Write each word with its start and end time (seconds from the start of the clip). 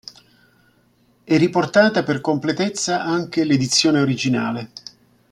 È 1.23 1.37
riportata 1.37 2.01
per 2.01 2.21
completezza 2.21 3.03
anche 3.03 3.43
l'edizione 3.43 3.99
originale. 4.01 4.71